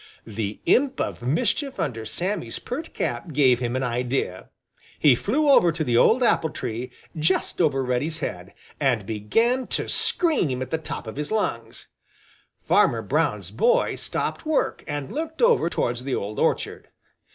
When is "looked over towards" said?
15.13-16.03